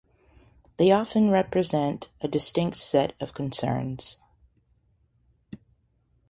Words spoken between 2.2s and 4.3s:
a distinct set of concerns.